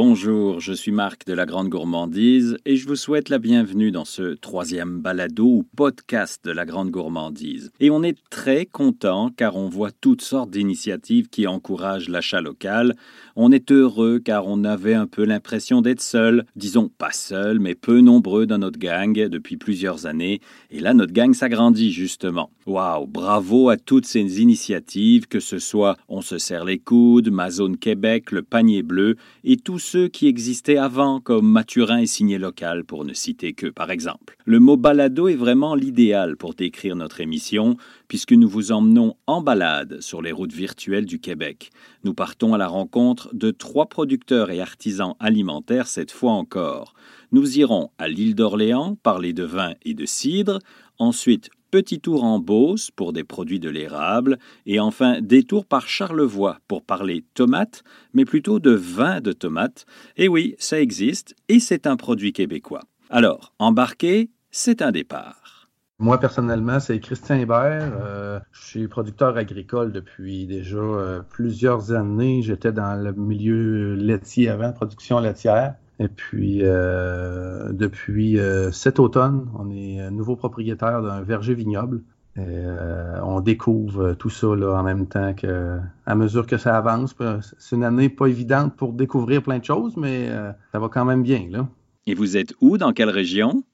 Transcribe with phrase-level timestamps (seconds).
[0.00, 4.04] Bonjour, je suis Marc de la Grande Gourmandise et je vous souhaite la bienvenue dans
[4.04, 7.72] ce troisième balado ou podcast de la Grande Gourmandise.
[7.80, 12.94] Et on est très content car on voit toutes sortes d'initiatives qui encouragent l'achat local.
[13.34, 17.74] On est heureux car on avait un peu l'impression d'être seul, disons pas seul, mais
[17.74, 20.40] peu nombreux dans notre gang depuis plusieurs années.
[20.70, 22.50] Et là, notre gang s'agrandit justement.
[22.66, 27.50] Waouh, bravo à toutes ces initiatives, que ce soit On se serre les coudes, Ma
[27.50, 32.36] Zone Québec, le panier bleu et tous ceux qui existaient avant, comme Mathurin et Signé
[32.36, 34.36] Local, pour ne citer que par exemple.
[34.44, 39.40] Le mot balado est vraiment l'idéal pour décrire notre émission, puisque nous vous emmenons en
[39.40, 41.70] balade sur les routes virtuelles du Québec.
[42.04, 46.92] Nous partons à la rencontre de trois producteurs et artisans alimentaires cette fois encore.
[47.32, 50.58] Nous irons à l'île d'Orléans parler de vin et de cidre,
[50.98, 56.58] ensuite petit tour en Beauce pour des produits de l'érable, et enfin détour par Charlevoix
[56.68, 57.82] pour parler tomates,
[58.14, 59.86] mais plutôt de vin de tomates.
[60.16, 62.82] Et oui, ça existe, et c'est un produit québécois.
[63.10, 65.68] Alors, embarquer, c'est un départ.
[66.00, 67.92] Moi, personnellement, c'est Christian Hébert.
[68.00, 72.40] Euh, je suis producteur agricole depuis déjà euh, plusieurs années.
[72.42, 75.74] J'étais dans le milieu laitier avant, production laitière.
[76.00, 82.02] Et puis, euh, depuis euh, cet automne, on est nouveau propriétaire d'un verger vignoble.
[82.36, 86.76] Et, euh, on découvre tout ça là, en même temps que, à mesure que ça
[86.76, 87.16] avance.
[87.58, 90.28] C'est une année pas évidente pour découvrir plein de choses, mais
[90.72, 91.48] ça va quand même bien.
[91.50, 91.68] Là.
[92.06, 92.78] Et vous êtes où?
[92.78, 93.64] Dans quelle région?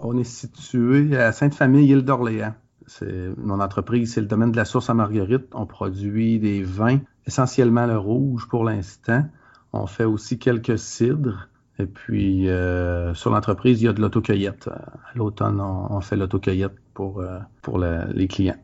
[0.00, 2.54] On est situé à Sainte-Famille, île d'Orléans.
[2.86, 5.46] C'est mon entreprise, c'est le domaine de la source à Marguerite.
[5.54, 9.24] On produit des vins, essentiellement le rouge pour l'instant.
[9.72, 11.48] On fait aussi quelques cidres.
[11.78, 14.68] Et puis, euh, sur l'entreprise, il y a de l'autocueillette.
[14.68, 18.56] À l'automne, on, fait l'autocueillette pour, euh, pour les clients.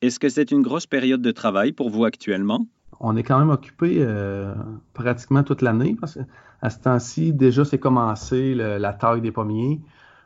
[0.00, 2.66] Est-ce que c'est une grosse période de travail pour vous actuellement?
[3.00, 4.54] On est quand même occupé euh,
[4.94, 9.80] pratiquement toute l'année parce qu'à ce temps-ci, déjà, c'est commencé la taille des pommiers.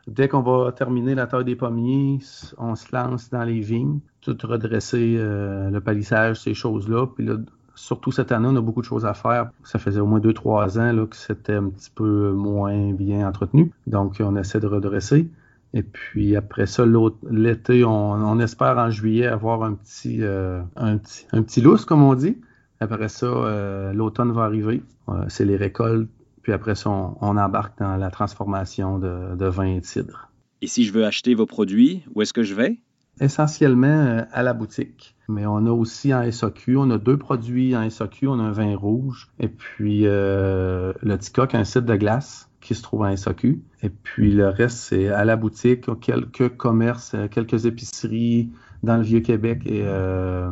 [0.07, 2.19] Dès qu'on va terminer la taille des pommiers,
[2.57, 7.07] on se lance dans les vignes, tout redresser le palissage, ces choses-là.
[7.07, 7.35] Puis là,
[7.79, 9.51] surtout cette année, on a beaucoup de choses à faire.
[9.63, 13.27] Ça faisait au moins deux, trois ans là, que c'était un petit peu moins bien
[13.27, 13.71] entretenu.
[13.87, 15.29] Donc, on essaie de redresser.
[15.73, 16.83] Et puis après ça,
[17.29, 22.37] l'été, on, espère en juillet avoir un petit, euh, un petit, comme on dit.
[22.79, 24.81] Après ça, euh, l'automne va arriver.
[25.09, 26.09] Euh, c'est les récoltes.
[26.41, 30.29] Puis après ça, on, embarque dans la transformation de, de vin et de cidre.
[30.61, 32.79] Et si je veux acheter vos produits, où est-ce que je vais?
[33.19, 37.87] Essentiellement à la boutique mais on a aussi en SAQ, on a deux produits en
[37.87, 42.49] SAQ, on a un vin rouge et puis euh, le Ticoc, un site de glace
[42.61, 43.61] qui se trouve en SAQ.
[43.83, 48.49] Et puis le reste, c'est à la boutique, quelques commerces, quelques épiceries
[48.83, 49.61] dans le Vieux-Québec.
[49.65, 50.49] Et euh,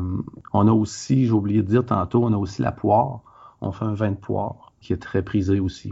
[0.54, 3.22] on a aussi, j'ai oublié de dire tantôt, on a aussi la poire.
[3.60, 5.92] On fait un vin de poire qui est très prisé aussi.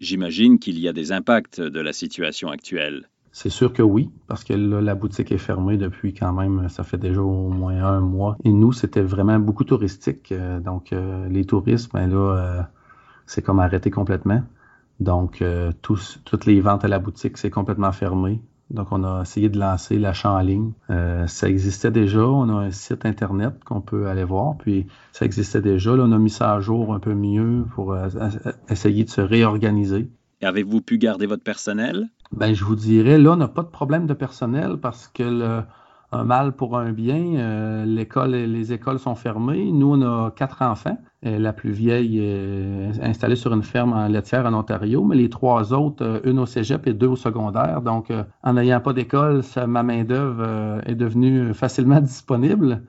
[0.00, 3.08] J'imagine qu'il y a des impacts de la situation actuelle.
[3.38, 6.84] C'est sûr que oui, parce que là, la boutique est fermée depuis quand même, ça
[6.84, 8.38] fait déjà au moins un mois.
[8.44, 10.32] Et nous, c'était vraiment beaucoup touristique.
[10.32, 12.62] Euh, donc, euh, les touristes, ben là, euh,
[13.26, 14.42] c'est comme arrêté complètement.
[15.00, 15.44] Donc,
[15.82, 18.40] toutes les ventes à la boutique, c'est complètement fermé.
[18.70, 20.72] Donc, on a essayé de lancer l'achat en ligne.
[21.26, 22.26] ça existait déjà.
[22.26, 24.56] On a un site Internet qu'on peut aller voir.
[24.56, 25.94] Puis, ça existait déjà.
[25.94, 27.94] Là, on a mis ça à jour un peu mieux pour
[28.70, 30.08] essayer de se réorganiser.
[30.42, 32.08] Avez-vous pu garder votre personnel?
[32.32, 35.64] Ben, je vous dirais, là, on n'a pas de problème de personnel parce que
[36.12, 39.70] un mal pour un bien, euh, les écoles sont fermées.
[39.72, 40.98] Nous, on a quatre enfants.
[41.24, 45.28] Euh, la plus vieille est installée sur une ferme en laitière en Ontario, mais les
[45.30, 47.82] trois autres, euh, une au cégep et deux au secondaire.
[47.82, 52.82] Donc, en n'ayant pas d'école, ma main-d'œuvre est devenue facilement disponible.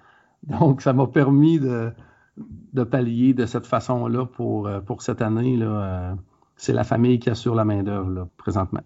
[0.43, 1.91] Donc, ça m'a permis de,
[2.73, 5.57] de, pallier de cette façon-là pour, pour cette année.
[5.57, 6.15] Là,
[6.55, 8.81] c'est la famille qui assure la main-d'œuvre présentement.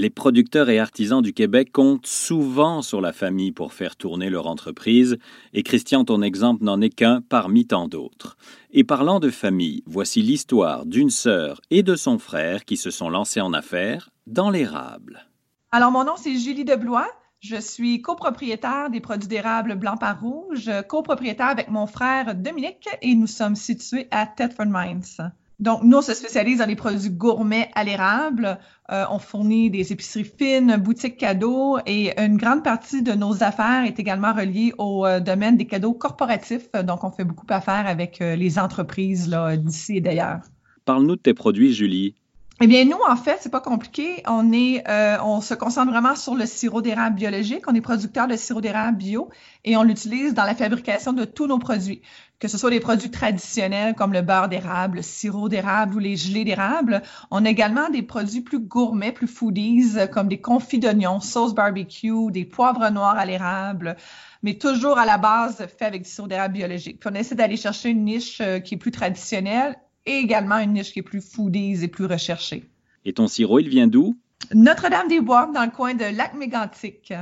[0.00, 4.46] Les producteurs et artisans du Québec comptent souvent sur la famille pour faire tourner leur
[4.46, 5.18] entreprise,
[5.52, 8.38] et Christian, ton exemple n'en est qu'un parmi tant d'autres.
[8.70, 13.10] Et parlant de famille, voici l'histoire d'une sœur et de son frère qui se sont
[13.10, 15.28] lancés en affaires dans l'érable.
[15.70, 17.10] Alors, mon nom, c'est Julie Deblois.
[17.40, 23.14] Je suis copropriétaire des produits d'érable blanc par rouge, copropriétaire avec mon frère Dominique, et
[23.14, 25.30] nous sommes situés à Thetford Mines.
[25.60, 28.58] Donc, nous, on se spécialise dans les produits gourmets à l'érable.
[28.90, 33.84] Euh, on fournit des épiceries fines, boutiques cadeaux et une grande partie de nos affaires
[33.84, 36.72] est également reliée au euh, domaine des cadeaux corporatifs.
[36.72, 39.28] Donc, on fait beaucoup d'affaires avec euh, les entreprises
[39.58, 40.40] d'ici et d'ailleurs.
[40.86, 42.14] Parle-nous de tes produits, Julie.
[42.62, 44.22] Eh bien, nous, en fait, c'est pas compliqué.
[44.28, 47.62] On est, euh, on se concentre vraiment sur le sirop d'érable biologique.
[47.68, 49.30] On est producteur de sirop d'érable bio
[49.64, 52.02] et on l'utilise dans la fabrication de tous nos produits,
[52.38, 56.16] que ce soit des produits traditionnels comme le beurre d'érable, le sirop d'érable ou les
[56.16, 57.00] gelées d'érable.
[57.30, 62.30] On a également des produits plus gourmets, plus foodies, comme des confits d'oignons, sauce barbecue,
[62.30, 63.96] des poivres noirs à l'érable
[64.42, 66.98] mais toujours à la base fait avec du sirop d'érable biologique.
[67.00, 70.72] Puis on essaie d'aller chercher une niche euh, qui est plus traditionnelle et également une
[70.72, 72.70] niche qui est plus foodies et plus recherchée.
[73.04, 74.16] Et ton sirop, il vient d'où?
[74.54, 77.12] Notre-Dame-des-Bois, dans le coin de Lac-Mégantic.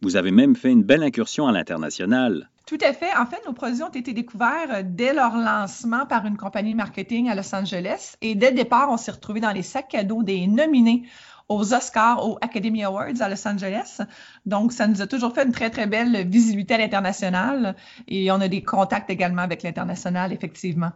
[0.00, 2.48] Vous avez même fait une belle incursion à l'international.
[2.66, 3.14] Tout à fait.
[3.16, 7.28] En fait, nos produits ont été découverts dès leur lancement par une compagnie de marketing
[7.28, 8.14] à Los Angeles.
[8.20, 11.04] Et dès le départ, on s'est retrouvé dans les sacs cadeaux des nominés
[11.48, 14.00] aux Oscars, aux Academy Awards à Los Angeles.
[14.46, 17.76] Donc, ça nous a toujours fait une très, très belle visibilité à l'international.
[18.08, 20.92] Et on a des contacts également avec l'international, effectivement.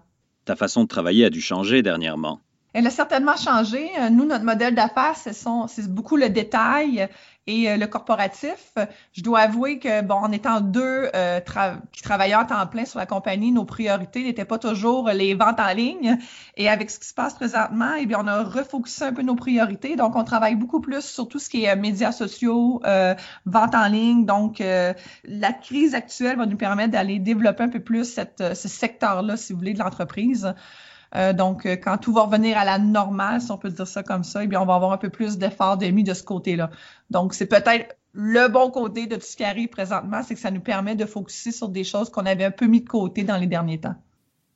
[0.46, 2.40] Ta façon de travailler a dû changer dernièrement.
[2.76, 3.90] Elle a certainement changé.
[3.98, 7.08] Euh, nous, notre modèle d'affaires, c'est beaucoup le détail
[7.46, 8.74] et euh, le corporatif.
[9.14, 11.40] Je dois avouer que, bon, en étant deux euh,
[11.90, 15.58] qui travailleurs en temps plein sur la compagnie, nos priorités n'étaient pas toujours les ventes
[15.58, 16.18] en ligne.
[16.58, 19.36] Et avec ce qui se passe présentement, eh bien, on a refocusé un peu nos
[19.36, 19.96] priorités.
[19.96, 23.14] Donc, on travaille beaucoup plus sur tout ce qui est médias sociaux, euh,
[23.46, 24.26] vente en ligne.
[24.26, 29.38] Donc, la crise actuelle va nous permettre d'aller développer un peu plus cette, ce secteur-là,
[29.38, 30.54] si vous voulez, de l'entreprise.
[31.14, 34.02] Euh, donc, euh, quand tout va revenir à la normale, si on peut dire ça
[34.02, 36.70] comme ça, eh bien, on va avoir un peu plus d'efforts de de ce côté-là.
[37.10, 40.50] Donc, c'est peut-être le bon côté de tout ce qui arrive présentement, c'est que ça
[40.50, 43.36] nous permet de focuser sur des choses qu'on avait un peu mis de côté dans
[43.36, 43.94] les derniers temps.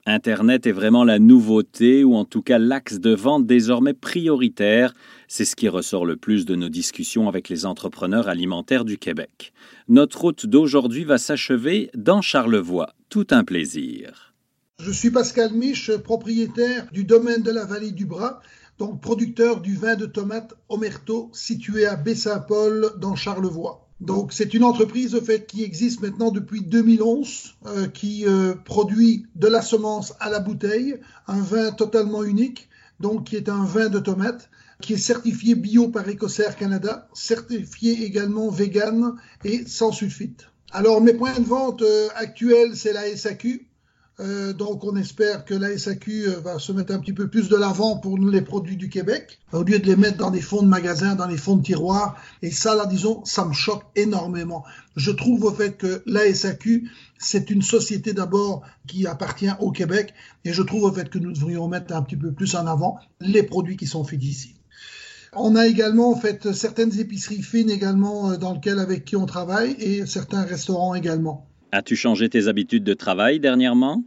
[0.06, 4.94] Internet est vraiment la nouveauté, ou en tout cas l'axe de vente désormais prioritaire.
[5.28, 9.52] C'est ce qui ressort le plus de nos discussions avec les entrepreneurs alimentaires du Québec.
[9.88, 12.94] Notre route d'aujourd'hui va s'achever dans Charlevoix.
[13.10, 14.32] Tout un plaisir.
[14.82, 18.40] Je suis Pascal Mich, propriétaire du domaine de la vallée du Bras,
[18.78, 23.86] donc producteur du vin de tomate Omerto situé à Baie-Saint-Paul dans Charlevoix.
[24.00, 29.26] Donc c'est une entreprise au fait qui existe maintenant depuis 2011, euh, qui euh, produit
[29.34, 33.90] de la semence à la bouteille, un vin totalement unique, donc qui est un vin
[33.90, 34.48] de tomate,
[34.80, 40.46] qui est certifié bio par Écossaire Canada, certifié également vegan et sans sulfite.
[40.72, 43.66] Alors mes points de vente euh, actuels, c'est la SAQ,
[44.20, 47.48] euh, donc on espère que la SAQ euh, va se mettre un petit peu plus
[47.48, 50.62] de l'avant pour les produits du Québec, au lieu de les mettre dans des fonds
[50.62, 52.16] de magasins, dans les fonds de tiroirs.
[52.42, 54.62] Et ça, là, disons, ça me choque énormément.
[54.94, 60.12] Je trouve au fait que la SAQ, c'est une société d'abord qui appartient au Québec,
[60.44, 62.98] et je trouve au fait que nous devrions mettre un petit peu plus en avant
[63.20, 64.54] les produits qui sont faits d'ici.
[65.32, 69.26] On a également en fait certaines épiceries fines également euh, dans lesquelles avec qui on
[69.26, 71.49] travaille et certains restaurants également.
[71.72, 74.02] As-tu changé tes habitudes de travail dernièrement?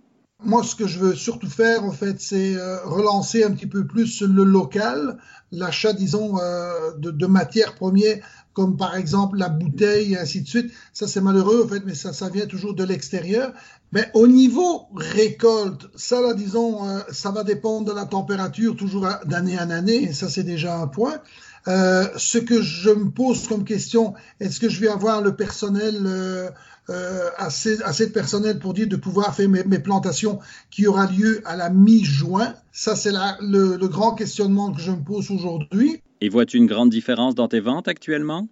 [0.45, 3.87] Moi, ce que je veux surtout faire, en fait, c'est euh, relancer un petit peu
[3.87, 5.17] plus le local,
[5.53, 8.17] l'achat, disons, euh, de, matières premières,
[8.51, 10.73] comme par exemple la bouteille et ainsi de suite.
[10.91, 13.53] Ça, c'est malheureux, en fait, mais ça, ça vient toujours de l'extérieur.
[13.93, 19.07] Mais au niveau récolte, ça, là, disons, euh, ça va dépendre de la température, toujours
[19.25, 21.21] d'année en année, et ça, c'est déjà un point.
[21.65, 26.51] ce que je me pose comme question, est-ce que je vais avoir le personnel
[27.37, 30.39] assez, assez de personnel pour dire de pouvoir faire mes, plantations
[30.69, 32.53] qui aura lieu à la mi-juin.
[32.71, 36.01] Ça, c'est le, le grand questionnement que je me pose aujourd'hui.
[36.21, 38.47] Et vois-tu une grande différence dans tes ventes actuellement?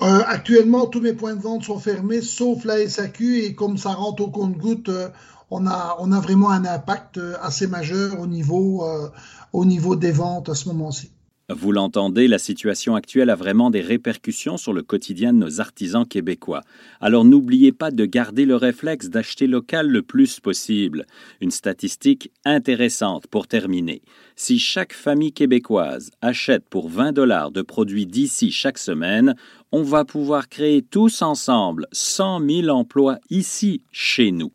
[0.00, 3.90] Euh, actuellement, tous mes points de vente sont fermés, sauf la SAQ, et comme ça
[3.90, 5.08] rentre au compte-goutte, euh,
[5.50, 9.08] on, a, on a vraiment un impact euh, assez majeur au niveau, euh,
[9.52, 11.12] au niveau des ventes à ce moment-ci.
[11.54, 16.06] Vous l'entendez, la situation actuelle a vraiment des répercussions sur le quotidien de nos artisans
[16.06, 16.62] québécois.
[17.00, 21.06] Alors n'oubliez pas de garder le réflexe d'acheter local le plus possible.
[21.40, 24.02] Une statistique intéressante pour terminer.
[24.36, 29.34] Si chaque famille québécoise achète pour 20 dollars de produits d'ici chaque semaine,
[29.72, 34.52] on va pouvoir créer tous ensemble 100 000 emplois ici, chez nous.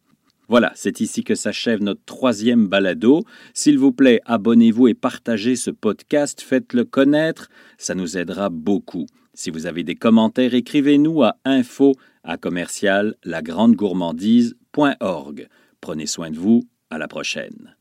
[0.50, 3.24] Voilà, c'est ici que s'achève notre troisième balado.
[3.54, 9.08] S'il vous plaît, abonnez-vous et partagez ce podcast, faites-le connaître, ça nous aidera beaucoup.
[9.34, 15.48] Si vous avez des commentaires, écrivez-nous à info à commercial lagrandegourmandise.org.
[15.82, 17.76] Prenez soin de vous, à la prochaine.